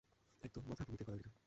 একদম, 0.41 0.63
মাথা 0.67 0.83
ভূমিতে 0.83 1.03
গড়াগড়ি 1.03 1.23
খাবে। 1.23 1.37